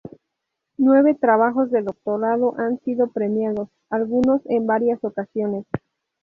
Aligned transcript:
Nueve 0.79 1.13
trabajos 1.13 1.69
de 1.69 1.83
doctorado 1.83 2.55
han 2.57 2.79
sido 2.79 3.11
premiados, 3.11 3.69
algunos 3.91 4.41
en 4.47 4.65
varias 4.65 5.03
ocasiones. 5.03 5.67